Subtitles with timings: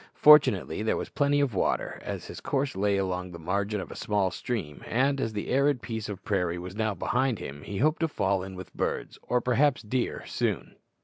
[0.15, 3.95] Fortunately there was plenty of water, as his course lay along the margin of a
[3.95, 7.99] small stream, and, as the arid piece of prairie was now behind him, he hoped
[7.99, 10.75] to fall in with birds, or perhaps deer, soon.